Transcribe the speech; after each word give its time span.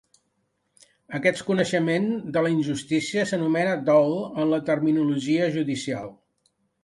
Aquest 1.17 1.43
coneixement 1.49 2.07
de 2.37 2.43
la 2.47 2.51
injustícia 2.55 3.27
s’anomena 3.33 3.77
‘dol’ 3.91 4.17
en 4.45 4.51
la 4.55 4.61
terminologia 4.73 5.51
judicial. 5.59 6.11